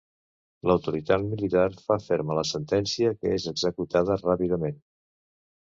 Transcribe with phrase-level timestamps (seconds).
[0.69, 4.85] L'Autoritat Militar fa ferma la sentència que és executada ràpidament.